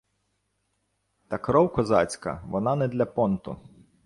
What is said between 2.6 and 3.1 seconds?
не для